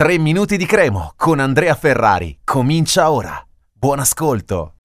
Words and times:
3 0.00 0.16
minuti 0.16 0.56
di 0.56 0.64
cremo 0.64 1.12
con 1.14 1.40
Andrea 1.40 1.74
Ferrari. 1.74 2.38
Comincia 2.42 3.10
ora. 3.10 3.38
Buon 3.70 3.98
ascolto. 3.98 4.76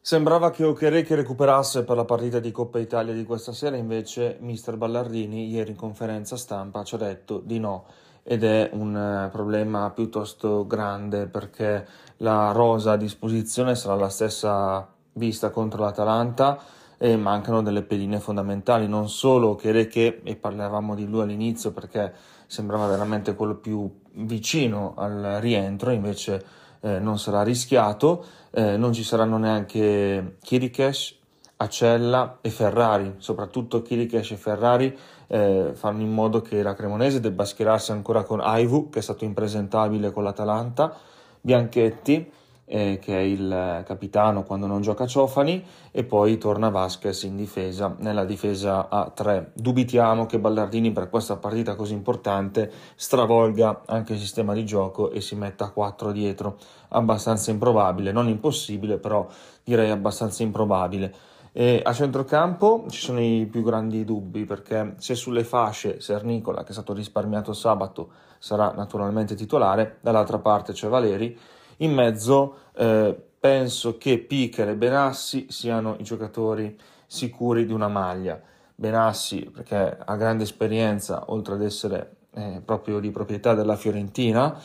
Sembrava 0.00 0.50
che 0.50 0.64
Okereke 0.64 1.14
recuperasse 1.14 1.84
per 1.84 1.94
la 1.94 2.04
partita 2.04 2.40
di 2.40 2.50
Coppa 2.50 2.80
Italia 2.80 3.14
di 3.14 3.22
questa 3.22 3.52
sera, 3.52 3.76
invece 3.76 4.38
mister 4.40 4.76
Ballardini 4.76 5.46
ieri 5.46 5.70
in 5.70 5.76
conferenza 5.76 6.36
stampa 6.36 6.82
ci 6.82 6.96
ha 6.96 6.98
detto 6.98 7.38
di 7.38 7.60
no 7.60 7.84
ed 8.24 8.42
è 8.42 8.70
un 8.72 8.96
eh, 8.96 9.28
problema 9.30 9.90
piuttosto 9.90 10.66
grande 10.66 11.26
perché 11.28 11.86
la 12.16 12.50
rosa 12.50 12.94
a 12.94 12.96
disposizione 12.96 13.76
sarà 13.76 13.94
la 13.94 14.08
stessa 14.08 14.92
vista 15.12 15.50
contro 15.50 15.84
l'Atalanta 15.84 16.58
e 16.98 17.16
mancano 17.16 17.62
delle 17.62 17.82
pedine 17.82 18.18
fondamentali, 18.18 18.88
non 18.88 19.08
solo 19.08 19.50
Okereke, 19.50 20.20
e 20.24 20.34
parlavamo 20.34 20.96
di 20.96 21.06
lui 21.06 21.22
all'inizio 21.22 21.70
perché 21.70 22.12
sembrava 22.48 22.88
veramente 22.88 23.36
quello 23.36 23.54
più 23.54 23.88
vicino 24.18 24.94
al 24.96 25.38
rientro, 25.40 25.90
invece 25.90 26.44
eh, 26.80 26.98
non 26.98 27.18
sarà 27.18 27.42
rischiato, 27.42 28.24
eh, 28.50 28.76
non 28.76 28.92
ci 28.92 29.02
saranno 29.02 29.38
neanche 29.38 30.36
Kirikesh, 30.42 31.16
Acella 31.60 32.38
e 32.40 32.50
Ferrari, 32.50 33.14
soprattutto 33.18 33.82
Kirikesh 33.82 34.30
e 34.30 34.36
Ferrari 34.36 34.96
eh, 35.26 35.72
fanno 35.74 36.02
in 36.02 36.12
modo 36.12 36.40
che 36.40 36.62
la 36.62 36.74
Cremonese 36.74 37.20
debba 37.20 37.44
schierarsi 37.44 37.90
ancora 37.90 38.22
con 38.22 38.40
Aivu, 38.40 38.90
che 38.90 39.00
è 39.00 39.02
stato 39.02 39.24
impresentabile 39.24 40.12
con 40.12 40.22
l'Atalanta, 40.22 40.94
Bianchetti, 41.40 42.30
eh, 42.68 42.98
che 43.00 43.16
è 43.16 43.20
il 43.20 43.82
capitano 43.86 44.44
quando 44.44 44.66
non 44.66 44.82
gioca 44.82 45.06
Ciofani, 45.06 45.64
e 45.90 46.04
poi 46.04 46.38
torna 46.38 46.68
Vasquez 46.68 47.22
in 47.22 47.34
difesa, 47.36 47.96
nella 47.98 48.24
difesa 48.24 48.88
a 48.88 49.10
3. 49.10 49.52
Dubitiamo 49.54 50.26
che 50.26 50.38
Ballardini 50.38 50.92
per 50.92 51.08
questa 51.08 51.36
partita 51.36 51.74
così 51.74 51.94
importante 51.94 52.70
stravolga 52.94 53.82
anche 53.86 54.12
il 54.12 54.18
sistema 54.18 54.52
di 54.52 54.64
gioco 54.64 55.10
e 55.10 55.20
si 55.20 55.34
metta 55.34 55.64
a 55.64 55.70
4 55.70 56.12
dietro. 56.12 56.58
Abbastanza 56.88 57.50
improbabile, 57.50 58.12
non 58.12 58.28
impossibile, 58.28 58.98
però 58.98 59.26
direi 59.64 59.90
abbastanza 59.90 60.42
improbabile. 60.42 61.14
E 61.52 61.80
a 61.82 61.92
centrocampo 61.92 62.84
ci 62.88 63.00
sono 63.00 63.20
i 63.20 63.48
più 63.50 63.62
grandi 63.62 64.04
dubbi 64.04 64.44
perché 64.44 64.94
se 64.98 65.14
sulle 65.14 65.42
fasce 65.42 66.00
Sernicola, 66.00 66.62
che 66.62 66.68
è 66.68 66.72
stato 66.72 66.92
risparmiato 66.92 67.52
sabato, 67.52 68.10
sarà 68.38 68.72
naturalmente 68.76 69.34
titolare, 69.34 69.96
dall'altra 70.00 70.38
parte 70.38 70.72
c'è 70.72 70.88
Valeri 70.88 71.36
in 71.78 71.92
mezzo 71.92 72.56
eh, 72.76 73.16
penso 73.38 73.96
che 73.98 74.18
Picker 74.18 74.68
e 74.68 74.76
Benassi 74.76 75.46
siano 75.48 75.96
i 75.98 76.02
giocatori 76.02 76.76
sicuri 77.06 77.66
di 77.66 77.72
una 77.72 77.88
maglia. 77.88 78.40
Benassi 78.74 79.50
perché 79.52 79.98
ha 80.04 80.16
grande 80.16 80.44
esperienza, 80.44 81.24
oltre 81.28 81.54
ad 81.54 81.62
essere 81.62 82.16
eh, 82.34 82.62
proprio 82.64 83.00
di 83.00 83.10
proprietà 83.10 83.54
della 83.54 83.76
Fiorentina, 83.76 84.56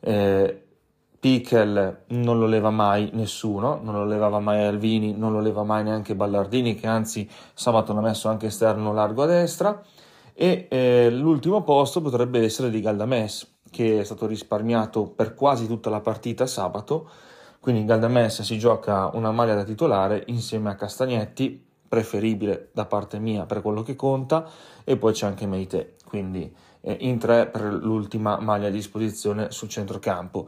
eh, 0.00 0.64
Pichel 1.20 2.04
non 2.08 2.38
lo 2.38 2.46
leva 2.46 2.70
mai 2.70 3.10
nessuno, 3.12 3.78
non 3.82 3.94
lo 3.94 4.06
levava 4.06 4.40
mai 4.40 4.64
Alvini, 4.64 5.12
non 5.12 5.32
lo 5.32 5.40
leva 5.40 5.62
mai 5.64 5.84
neanche 5.84 6.14
Ballardini, 6.14 6.74
che 6.74 6.86
anzi 6.86 7.28
sabato 7.52 7.92
l'ha 7.92 8.00
messo 8.00 8.30
anche 8.30 8.46
esterno 8.46 8.94
largo 8.94 9.24
a 9.24 9.26
destra. 9.26 9.82
E 10.32 10.66
eh, 10.70 11.10
l'ultimo 11.10 11.62
posto 11.62 12.00
potrebbe 12.00 12.42
essere 12.42 12.70
di 12.70 12.80
Galdames, 12.80 13.58
che 13.80 14.00
è 14.00 14.04
stato 14.04 14.26
risparmiato 14.26 15.06
per 15.06 15.34
quasi 15.34 15.66
tutta 15.66 15.88
la 15.88 16.00
partita 16.00 16.46
sabato, 16.46 17.08
quindi 17.60 17.80
in 17.80 17.86
Galdamessa 17.86 18.42
si 18.42 18.58
gioca 18.58 19.08
una 19.14 19.30
maglia 19.30 19.54
da 19.54 19.64
titolare 19.64 20.24
insieme 20.26 20.68
a 20.68 20.74
Castagnetti, 20.74 21.64
preferibile 21.88 22.68
da 22.74 22.84
parte 22.84 23.18
mia 23.18 23.46
per 23.46 23.62
quello 23.62 23.80
che 23.80 23.96
conta, 23.96 24.46
e 24.84 24.98
poi 24.98 25.14
c'è 25.14 25.24
anche 25.24 25.46
Meite, 25.46 25.94
quindi 26.04 26.54
eh, 26.82 26.94
in 27.00 27.18
tre 27.18 27.46
per 27.46 27.62
l'ultima 27.72 28.38
maglia 28.38 28.66
a 28.66 28.70
disposizione 28.70 29.50
sul 29.50 29.70
centrocampo. 29.70 30.46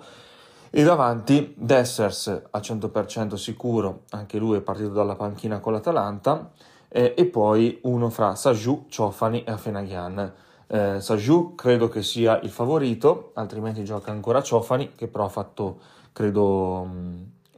E 0.69 0.83
davanti 0.83 1.55
Dessers 1.57 2.27
al 2.51 2.61
100% 2.61 3.37
sicuro, 3.37 4.03
anche 4.11 4.37
lui 4.37 4.59
è 4.59 4.61
partito 4.61 4.91
dalla 4.91 5.15
panchina 5.15 5.59
con 5.59 5.73
l'Atalanta, 5.73 6.51
eh, 6.89 7.15
e 7.17 7.25
poi 7.25 7.79
uno 7.85 8.11
fra 8.11 8.35
Sajou, 8.35 8.85
Ciofani 8.91 9.43
e 9.45 9.53
Afenaghian. 9.53 10.33
Eh, 10.73 11.03
Saju 11.03 11.55
credo 11.55 11.89
che 11.89 12.03
sia 12.03 12.41
il 12.41 12.49
favorito, 12.49 13.33
altrimenti 13.35 13.85
gioca 13.85 14.11
ancora 14.11 14.43
Ciofani, 14.43 14.93
che 14.95 15.07
però 15.07 15.27
ha 15.27 15.29
fatto, 15.29 15.81
credo, 16.15 16.89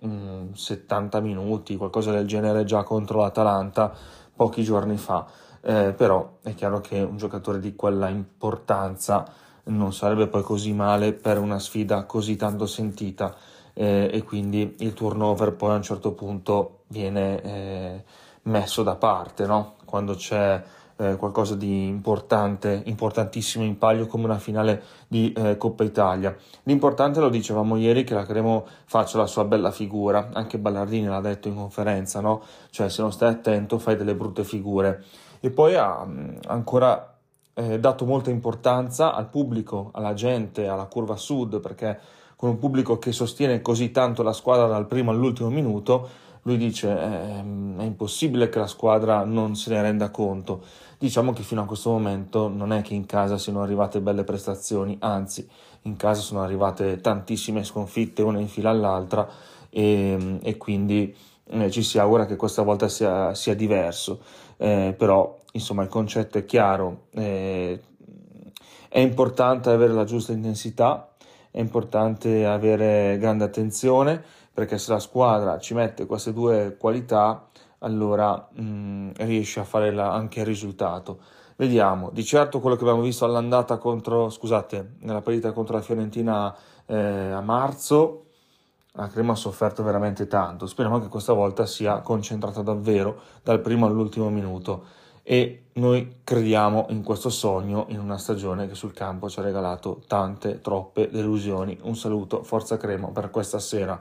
um, 0.00 0.52
70 0.52 1.20
minuti, 1.20 1.76
qualcosa 1.76 2.10
del 2.10 2.26
genere 2.26 2.64
già 2.64 2.82
contro 2.82 3.20
l'Atalanta 3.20 3.94
pochi 4.34 4.64
giorni 4.64 4.96
fa. 4.96 5.26
Eh, 5.60 5.94
però 5.96 6.38
è 6.42 6.54
chiaro 6.54 6.80
che 6.80 7.00
un 7.00 7.16
giocatore 7.16 7.60
di 7.60 7.76
quella 7.76 8.08
importanza 8.08 9.32
non 9.66 9.92
sarebbe 9.94 10.26
poi 10.26 10.42
così 10.42 10.72
male 10.72 11.12
per 11.12 11.38
una 11.38 11.60
sfida 11.60 12.04
così 12.06 12.34
tanto 12.34 12.66
sentita 12.66 13.34
eh, 13.74 14.10
e 14.12 14.22
quindi 14.24 14.74
il 14.80 14.92
turnover 14.92 15.52
poi 15.54 15.70
a 15.70 15.76
un 15.76 15.82
certo 15.82 16.12
punto 16.12 16.80
viene 16.88 17.40
eh, 17.42 18.04
messo 18.42 18.82
da 18.82 18.96
parte 18.96 19.46
no? 19.46 19.76
quando 19.86 20.14
c'è 20.16 20.62
eh, 21.04 21.16
qualcosa 21.16 21.54
di 21.54 21.86
importante, 21.86 22.82
importantissimo 22.86 23.64
in 23.64 23.78
palio 23.78 24.06
come 24.06 24.24
una 24.24 24.38
finale 24.38 24.82
di 25.06 25.32
eh, 25.32 25.56
Coppa 25.56 25.84
Italia. 25.84 26.34
L'importante, 26.64 27.20
lo 27.20 27.28
dicevamo 27.28 27.76
ieri, 27.76 28.04
che 28.04 28.14
la 28.14 28.24
Cremo 28.24 28.66
faccia 28.84 29.18
la 29.18 29.26
sua 29.26 29.44
bella 29.44 29.70
figura, 29.70 30.30
anche 30.32 30.58
Ballardini 30.58 31.06
l'ha 31.06 31.20
detto 31.20 31.48
in 31.48 31.54
conferenza, 31.54 32.20
no? 32.20 32.42
Cioè 32.70 32.88
se 32.88 33.02
non 33.02 33.12
stai 33.12 33.30
attento 33.30 33.78
fai 33.78 33.96
delle 33.96 34.14
brutte 34.14 34.44
figure. 34.44 35.04
E 35.40 35.50
poi 35.50 35.76
ha 35.76 36.06
ancora 36.46 37.16
eh, 37.54 37.78
dato 37.78 38.04
molta 38.04 38.30
importanza 38.30 39.14
al 39.14 39.28
pubblico, 39.28 39.90
alla 39.92 40.14
gente, 40.14 40.66
alla 40.66 40.86
curva 40.86 41.16
sud, 41.16 41.60
perché 41.60 41.98
con 42.36 42.48
un 42.48 42.58
pubblico 42.58 42.98
che 42.98 43.12
sostiene 43.12 43.60
così 43.62 43.90
tanto 43.90 44.22
la 44.22 44.32
squadra 44.32 44.66
dal 44.66 44.86
primo 44.86 45.10
all'ultimo 45.10 45.50
minuto, 45.50 46.08
lui 46.44 46.56
dice 46.56 46.90
eh, 46.90 47.40
è 47.78 47.82
impossibile 47.82 48.48
che 48.48 48.58
la 48.58 48.66
squadra 48.66 49.24
non 49.24 49.56
se 49.56 49.70
ne 49.70 49.82
renda 49.82 50.10
conto. 50.10 50.62
Diciamo 50.98 51.32
che 51.32 51.42
fino 51.42 51.62
a 51.62 51.66
questo 51.66 51.90
momento 51.90 52.48
non 52.48 52.72
è 52.72 52.82
che 52.82 52.94
in 52.94 53.06
casa 53.06 53.36
siano 53.36 53.62
arrivate 53.62 54.00
belle 54.00 54.24
prestazioni, 54.24 54.96
anzi 55.00 55.46
in 55.82 55.96
casa 55.96 56.20
sono 56.20 56.42
arrivate 56.42 57.00
tantissime 57.00 57.64
sconfitte 57.64 58.22
una 58.22 58.40
in 58.40 58.48
fila 58.48 58.70
all'altra 58.70 59.28
e, 59.68 60.38
e 60.42 60.56
quindi 60.56 61.14
eh, 61.46 61.70
ci 61.70 61.82
si 61.82 61.98
augura 61.98 62.26
che 62.26 62.36
questa 62.36 62.62
volta 62.62 62.88
sia, 62.88 63.34
sia 63.34 63.54
diverso. 63.54 64.20
Eh, 64.56 64.94
però 64.96 65.40
insomma 65.52 65.82
il 65.82 65.88
concetto 65.88 66.38
è 66.38 66.44
chiaro, 66.44 67.06
eh, 67.12 67.80
è 68.88 68.98
importante 68.98 69.70
avere 69.70 69.92
la 69.92 70.04
giusta 70.04 70.32
intensità, 70.32 71.14
è 71.50 71.60
importante 71.60 72.46
avere 72.46 73.16
grande 73.18 73.44
attenzione 73.44 74.22
perché 74.54 74.78
se 74.78 74.92
la 74.92 75.00
squadra 75.00 75.58
ci 75.58 75.74
mette 75.74 76.06
queste 76.06 76.32
due 76.32 76.76
qualità, 76.78 77.48
allora 77.80 78.48
mh, 78.52 78.62
mm, 78.62 79.10
riesce 79.16 79.60
a 79.60 79.64
fare 79.64 79.92
la, 79.92 80.12
anche 80.12 80.40
il 80.40 80.46
risultato. 80.46 81.18
Vediamo, 81.56 82.10
di 82.12 82.24
certo 82.24 82.60
quello 82.60 82.76
che 82.76 82.82
abbiamo 82.82 83.02
visto 83.02 83.24
all'andata 83.24 83.76
contro, 83.78 84.30
scusate, 84.30 84.94
nella 85.00 85.20
partita 85.20 85.52
contro 85.52 85.76
la 85.76 85.82
Fiorentina 85.82 86.54
eh, 86.86 86.96
a 86.96 87.40
marzo, 87.40 88.26
la 88.92 89.08
Crema 89.08 89.32
ha 89.32 89.36
sofferto 89.36 89.82
veramente 89.82 90.26
tanto. 90.28 90.66
Speriamo 90.66 91.00
che 91.00 91.08
questa 91.08 91.32
volta 91.32 91.66
sia 91.66 92.00
concentrata 92.00 92.62
davvero 92.62 93.20
dal 93.42 93.60
primo 93.60 93.86
all'ultimo 93.86 94.30
minuto 94.30 94.84
e 95.22 95.68
noi 95.74 96.20
crediamo 96.22 96.86
in 96.90 97.02
questo 97.02 97.30
sogno 97.30 97.86
in 97.88 97.98
una 97.98 98.18
stagione 98.18 98.68
che 98.68 98.74
sul 98.74 98.92
campo 98.92 99.28
ci 99.28 99.40
ha 99.40 99.42
regalato 99.42 100.02
tante, 100.06 100.60
troppe 100.60 101.08
delusioni. 101.10 101.76
Un 101.82 101.96
saluto, 101.96 102.42
forza 102.42 102.76
Cremo 102.76 103.10
per 103.10 103.30
questa 103.30 103.58
sera. 103.58 104.00